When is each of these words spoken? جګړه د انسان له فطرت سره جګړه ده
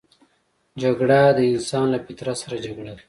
جګړه 0.81 1.21
د 1.37 1.39
انسان 1.53 1.85
له 1.93 1.99
فطرت 2.05 2.37
سره 2.43 2.55
جګړه 2.65 2.91
ده 2.97 2.99